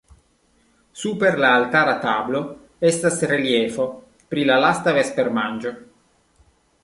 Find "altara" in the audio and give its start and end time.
1.57-1.93